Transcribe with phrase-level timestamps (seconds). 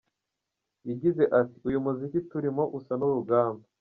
[0.89, 3.63] Yagize ati: “Uyu muziki turimo usa n’urugamba.